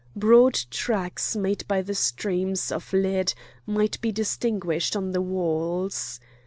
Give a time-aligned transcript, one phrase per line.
[0.15, 3.35] Broad tracks made by the streams of lead
[3.67, 6.19] might be distinguished on the walls.